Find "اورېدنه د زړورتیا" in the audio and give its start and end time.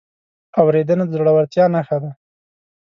0.61-1.65